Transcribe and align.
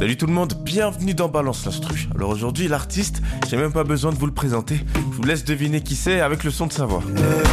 Salut 0.00 0.16
tout 0.16 0.24
le 0.24 0.32
monde, 0.32 0.54
bienvenue 0.64 1.12
dans 1.12 1.28
Balance 1.28 1.66
l'Instru. 1.66 2.08
Alors 2.14 2.30
aujourd'hui, 2.30 2.68
l'artiste, 2.68 3.20
j'ai 3.46 3.58
même 3.58 3.70
pas 3.70 3.84
besoin 3.84 4.12
de 4.12 4.16
vous 4.16 4.24
le 4.24 4.32
présenter. 4.32 4.80
Je 4.94 5.16
vous 5.16 5.24
laisse 5.24 5.44
deviner 5.44 5.82
qui 5.82 5.94
c'est 5.94 6.20
avec 6.20 6.42
le 6.42 6.50
son 6.50 6.68
de 6.68 6.72
sa 6.72 6.86
voix. 6.86 7.02
Voilà 7.04 7.50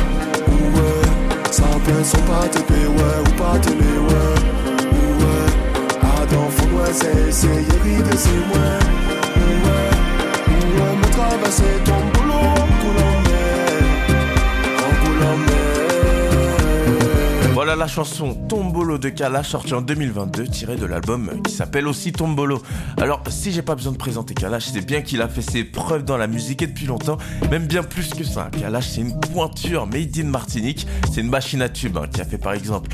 la 17.88 17.94
chanson 17.94 18.34
Tombolo 18.50 18.98
de 18.98 19.08
Kalash 19.08 19.48
sortie 19.48 19.74
en 19.74 19.82
2022 19.82 20.48
tirée 20.50 20.76
de 20.76 20.86
l'album 20.86 21.42
qui 21.42 21.54
s'appelle 21.54 21.88
aussi 21.88 22.12
Tombolo. 22.12 22.62
Alors 22.98 23.24
si 23.30 23.54
j'ai 23.54 23.62
pas 23.62 23.76
besoin 23.76 23.94
de 23.94 23.98
présenter 23.98 24.34
Kalash, 24.34 24.66
c'est 24.74 24.86
bien 24.86 25.02
qu'il 25.02 25.22
a 25.22 25.30
fait 25.30 25.42
ses 25.42 25.64
preuves 25.64 26.04
dans 26.04 26.18
la 26.18 26.28
musique 26.28 26.62
et 26.62 26.68
depuis 26.68 26.86
longtemps, 26.86 27.18
même 27.50 27.66
bien 27.66 27.84
plus 27.84 28.10
que 28.10 28.26
ça. 28.26 28.50
Kalash 28.60 28.90
c'est 28.90 29.02
une 29.02 29.18
pointure 29.18 29.88
made 29.88 30.18
in 30.18 30.26
Martinique, 30.26 30.86
c'est 31.14 31.22
une 31.22 31.30
machine 31.30 31.62
à 31.62 31.70
tube 31.70 31.96
hein, 31.96 32.08
qui 32.14 32.20
a 32.20 32.26
fait 32.26 32.38
par 32.38 32.52
exemple 32.52 32.90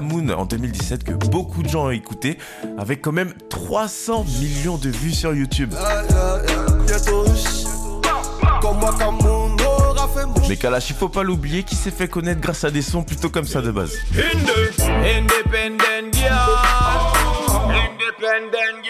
Moon 0.00 0.28
en 0.28 0.44
2017 0.44 1.02
que 1.02 1.12
beaucoup 1.12 1.64
de 1.64 1.68
gens 1.68 1.86
ont 1.86 1.90
écouté 1.90 2.38
avec 2.78 3.02
quand 3.02 3.12
même 3.12 3.32
300 3.48 4.26
millions 4.40 4.78
de 4.78 4.90
vues 4.90 5.10
sur 5.10 5.34
YouTube. 5.34 5.74
Mais 10.48 10.56
Kalash, 10.56 10.90
il 10.90 10.96
faut 10.96 11.08
pas 11.08 11.22
l'oublier, 11.22 11.62
qui 11.62 11.76
s'est 11.76 11.90
fait 11.90 12.08
connaître 12.08 12.40
grâce 12.40 12.64
à 12.64 12.70
des 12.70 12.82
sons 12.82 13.02
plutôt 13.02 13.30
comme 13.30 13.46
ça 13.46 13.62
de 13.62 13.70
base. 13.70 13.92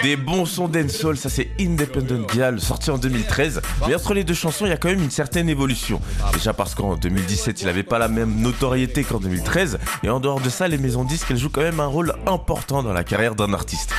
Des 0.02 0.16
bons 0.16 0.46
sons 0.46 0.68
dancehall, 0.68 1.16
ça 1.16 1.28
c'est 1.28 1.50
Independent 1.60 2.26
Girl, 2.32 2.60
sorti 2.60 2.90
en 2.90 2.98
2013. 2.98 3.60
Mais 3.86 3.94
entre 3.94 4.14
les 4.14 4.24
deux 4.24 4.34
chansons, 4.34 4.66
il 4.66 4.70
y 4.70 4.72
a 4.72 4.76
quand 4.76 4.88
même 4.88 5.02
une 5.02 5.10
certaine 5.10 5.48
évolution. 5.48 6.00
Déjà 6.32 6.52
parce 6.52 6.74
qu'en 6.74 6.96
2017, 6.96 7.62
il 7.62 7.68
avait 7.68 7.82
pas 7.82 7.98
la 7.98 8.08
même 8.08 8.40
notoriété 8.40 9.04
qu'en 9.04 9.18
2013. 9.18 9.78
Et 10.02 10.08
en 10.08 10.20
dehors 10.20 10.40
de 10.40 10.48
ça, 10.48 10.68
les 10.68 10.78
maisons 10.78 11.04
disques, 11.04 11.28
elles 11.30 11.36
jouent 11.36 11.50
quand 11.50 11.60
même 11.60 11.80
un 11.80 11.86
rôle 11.86 12.14
important 12.26 12.82
dans 12.82 12.92
la 12.92 13.04
carrière 13.04 13.34
d'un 13.34 13.52
artiste. 13.52 13.92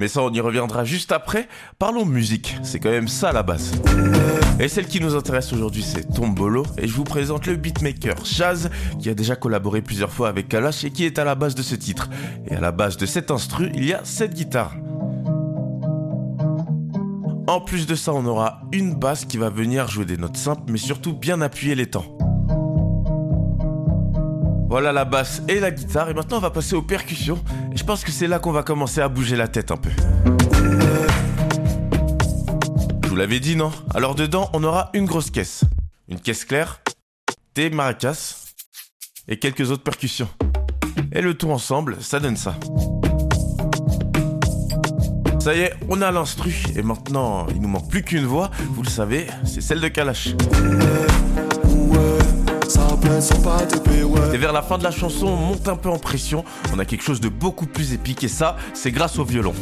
Mais 0.00 0.08
ça, 0.08 0.22
on 0.22 0.32
y 0.32 0.40
reviendra 0.40 0.84
juste 0.84 1.12
après. 1.12 1.48
Parlons 1.78 2.04
musique, 2.04 2.56
c'est 2.62 2.78
quand 2.78 2.90
même 2.90 3.08
ça 3.08 3.32
la 3.32 3.42
base. 3.42 3.72
Et 4.60 4.68
celle 4.68 4.86
qui 4.86 5.00
nous 5.00 5.14
intéresse 5.14 5.52
aujourd'hui, 5.52 5.82
c'est 5.82 6.12
Tombolo. 6.12 6.64
Et 6.78 6.88
je 6.88 6.94
vous 6.94 7.04
présente 7.04 7.46
le 7.46 7.56
beatmaker 7.56 8.24
Chaz, 8.24 8.70
qui 9.00 9.08
a 9.08 9.14
déjà 9.14 9.36
collaboré 9.36 9.82
plusieurs 9.82 10.12
fois 10.12 10.28
avec 10.28 10.48
Kalash 10.48 10.84
et 10.84 10.90
qui 10.90 11.04
est 11.04 11.18
à 11.18 11.24
la 11.24 11.34
base 11.34 11.54
de 11.54 11.62
ce 11.62 11.74
titre. 11.74 12.08
Et 12.48 12.54
à 12.54 12.60
la 12.60 12.72
base 12.72 12.96
de 12.96 13.06
cet 13.06 13.30
instru, 13.30 13.70
il 13.74 13.84
y 13.84 13.92
a 13.92 14.00
cette 14.04 14.34
guitare. 14.34 14.74
En 17.46 17.60
plus 17.60 17.86
de 17.86 17.94
ça, 17.94 18.12
on 18.12 18.26
aura 18.26 18.60
une 18.72 18.94
basse 18.94 19.24
qui 19.24 19.38
va 19.38 19.48
venir 19.48 19.88
jouer 19.88 20.04
des 20.04 20.18
notes 20.18 20.36
simples, 20.36 20.70
mais 20.70 20.78
surtout 20.78 21.14
bien 21.14 21.40
appuyer 21.40 21.74
les 21.74 21.86
temps. 21.86 22.04
Voilà 24.68 24.92
la 24.92 25.06
basse 25.06 25.40
et 25.48 25.60
la 25.60 25.70
guitare. 25.70 26.10
Et 26.10 26.14
maintenant, 26.14 26.36
on 26.36 26.40
va 26.40 26.50
passer 26.50 26.76
aux 26.76 26.82
percussions. 26.82 27.42
Et 27.72 27.76
je 27.76 27.84
pense 27.84 28.04
que 28.04 28.12
c'est 28.12 28.26
là 28.26 28.38
qu'on 28.38 28.52
va 28.52 28.62
commencer 28.62 29.00
à 29.00 29.08
bouger 29.08 29.34
la 29.34 29.48
tête 29.48 29.70
un 29.70 29.78
peu. 29.78 29.90
Je 33.02 33.08
vous 33.08 33.16
l'avais 33.16 33.40
dit, 33.40 33.56
non? 33.56 33.72
Alors 33.94 34.14
dedans, 34.14 34.50
on 34.52 34.62
aura 34.62 34.90
une 34.92 35.06
grosse 35.06 35.30
caisse. 35.30 35.64
Une 36.08 36.20
caisse 36.20 36.44
claire, 36.44 36.80
des 37.54 37.70
maracas 37.70 38.54
et 39.26 39.38
quelques 39.38 39.70
autres 39.70 39.82
percussions. 39.82 40.28
Et 41.12 41.22
le 41.22 41.32
tout 41.32 41.50
ensemble, 41.50 41.96
ça 42.00 42.20
donne 42.20 42.36
ça. 42.36 42.54
Ça 45.40 45.54
y 45.54 45.60
est, 45.60 45.72
on 45.88 46.02
a 46.02 46.10
l'instru 46.10 46.54
et 46.76 46.82
maintenant 46.82 47.46
il 47.48 47.60
nous 47.62 47.68
manque 47.68 47.88
plus 47.88 48.02
qu'une 48.02 48.26
voix, 48.26 48.50
vous 48.72 48.82
le 48.82 48.90
savez, 48.90 49.28
c'est 49.44 49.62
celle 49.62 49.80
de 49.80 49.88
Kalash. 49.88 50.34
Et 54.32 54.36
vers 54.36 54.52
la 54.52 54.62
fin 54.62 54.78
de 54.78 54.84
la 54.84 54.90
chanson, 54.90 55.26
on 55.26 55.36
monte 55.36 55.66
un 55.68 55.76
peu 55.76 55.88
en 55.88 55.98
pression, 55.98 56.44
on 56.74 56.78
a 56.78 56.84
quelque 56.84 57.02
chose 57.02 57.20
de 57.20 57.28
beaucoup 57.28 57.66
plus 57.66 57.92
épique 57.92 58.22
et 58.24 58.28
ça, 58.28 58.56
c'est 58.74 58.90
grâce 58.90 59.18
au 59.18 59.24
violon. 59.24 59.54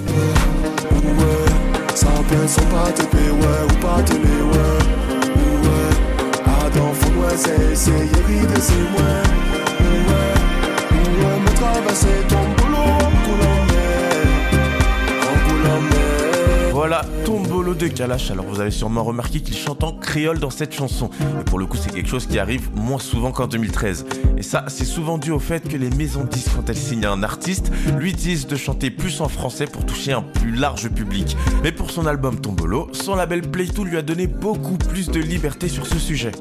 Voilà, 16.73 17.01
Tombolo 17.25 17.36
de 17.76 17.88
Kalash. 17.88 18.31
Alors 18.31 18.47
vous 18.47 18.60
avez 18.60 18.70
sûrement 18.70 19.04
remarqué 19.04 19.41
qu'il 19.41 19.56
chante 19.56 19.84
en 19.84 19.92
créole 19.92 20.38
dans 20.38 20.50
cette 20.50 20.75
chanson. 20.75 21.10
Et 21.41 21.44
pour 21.44 21.59
le 21.59 21.66
coup, 21.66 21.76
c'est 21.76 21.92
quelque 21.92 22.09
chose 22.09 22.26
qui 22.26 22.38
arrive 22.38 22.70
moins 22.75 22.98
souvent 22.98 23.32
qu'en 23.32 23.47
2013. 23.47 24.06
Et 24.38 24.42
ça, 24.42 24.64
c'est 24.69 24.84
souvent 24.84 25.19
dû 25.19 25.31
au 25.31 25.38
fait 25.38 25.69
que 25.69 25.76
les 25.76 25.91
maisons 25.91 26.25
de 26.25 26.28
disques, 26.28 26.50
quand 26.56 26.69
elles 26.69 26.76
signent 26.76 27.06
un 27.06 27.22
artiste, 27.22 27.70
lui 27.98 28.12
disent 28.12 28.47
de 28.47 28.56
chanter 28.56 28.91
plus 28.91 29.20
en 29.20 29.28
français 29.28 29.66
pour 29.66 29.84
toucher 29.84 30.12
un 30.12 30.22
plus 30.22 30.54
large 30.54 30.88
public. 30.88 31.37
Mais 31.62 31.72
pour 31.72 31.91
son 31.91 32.06
album 32.06 32.41
Tombolo, 32.41 32.88
son 32.92 33.14
label 33.14 33.42
Playtool 33.42 33.88
lui 33.88 33.97
a 33.97 34.03
donné 34.03 34.26
beaucoup 34.26 34.76
plus 34.76 35.08
de 35.08 35.20
liberté 35.20 35.69
sur 35.69 35.87
ce 35.87 35.98
sujet. 35.98 36.32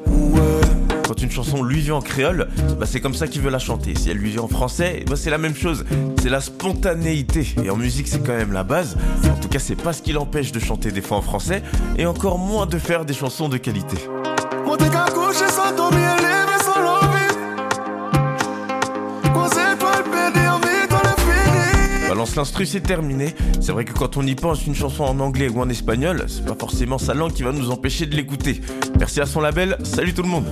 Quand 1.06 1.22
une 1.22 1.30
chanson 1.30 1.62
lui 1.62 1.80
vient 1.80 1.94
en 1.94 2.00
créole, 2.00 2.48
bah 2.80 2.86
c'est 2.86 3.00
comme 3.00 3.14
ça 3.14 3.28
qu'il 3.28 3.40
veut 3.40 3.50
la 3.50 3.60
chanter. 3.60 3.94
Si 3.96 4.10
elle 4.10 4.16
lui 4.16 4.32
vient 4.32 4.42
en 4.42 4.48
français, 4.48 5.04
bah 5.06 5.14
c'est 5.14 5.30
la 5.30 5.38
même 5.38 5.54
chose. 5.54 5.84
C'est 6.20 6.28
la 6.28 6.40
spontanéité. 6.40 7.46
Et 7.62 7.70
en 7.70 7.76
musique, 7.76 8.08
c'est 8.08 8.18
quand 8.26 8.36
même 8.36 8.52
la 8.52 8.64
base. 8.64 8.96
En 9.24 9.40
tout 9.40 9.48
cas, 9.48 9.60
c'est 9.60 9.76
pas 9.76 9.92
ce 9.92 10.02
qui 10.02 10.12
l'empêche 10.12 10.50
de 10.50 10.58
chanter 10.58 10.90
des 10.90 11.00
fois 11.00 11.18
en 11.18 11.22
français 11.22 11.62
et 11.96 12.06
encore 12.06 12.38
moins 12.38 12.66
de 12.66 12.78
faire 12.78 13.04
des 13.04 13.14
chansons 13.14 13.48
de 13.48 13.56
qualité. 13.56 13.98
Balance 22.08 22.34
l'instru, 22.34 22.66
c'est 22.66 22.80
terminé. 22.80 23.34
C'est 23.60 23.70
vrai 23.70 23.84
que 23.84 23.92
quand 23.92 24.16
on 24.16 24.26
y 24.26 24.34
pense, 24.34 24.66
une 24.66 24.74
chanson 24.74 25.04
en 25.04 25.20
anglais 25.20 25.48
ou 25.48 25.60
en 25.60 25.68
espagnol, 25.68 26.24
c'est 26.26 26.44
pas 26.44 26.56
forcément 26.58 26.98
sa 26.98 27.14
langue 27.14 27.32
qui 27.32 27.44
va 27.44 27.52
nous 27.52 27.70
empêcher 27.70 28.06
de 28.06 28.16
l'écouter. 28.16 28.60
Merci 28.98 29.20
à 29.20 29.26
son 29.26 29.40
label, 29.40 29.76
salut 29.84 30.12
tout 30.12 30.22
le 30.22 30.28
monde. 30.28 30.46